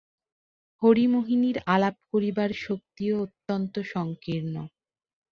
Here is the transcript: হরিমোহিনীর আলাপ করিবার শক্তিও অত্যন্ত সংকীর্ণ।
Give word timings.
হরিমোহিনীর 0.81 1.57
আলাপ 1.65 1.95
করিবার 2.11 2.51
শক্তিও 2.65 3.15
অত্যন্ত 3.25 3.75
সংকীর্ণ। 3.93 4.55